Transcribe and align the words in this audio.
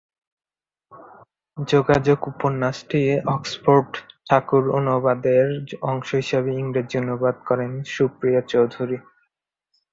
যোগাযোগ 1.57 2.19
উপন্যাসটি 2.31 3.01
অক্সফোর্ড 3.27 3.89
ঠাকুর 4.27 4.63
অনুবাদের 4.77 5.47
অংশ 5.83 6.09
হিসেবে 6.21 6.49
ইংরেজি 6.55 6.95
অনুবাদ 6.97 7.35
করেন 7.49 7.71
সুপ্রিয়া 7.93 8.41
চৌধুরী। 8.51 8.97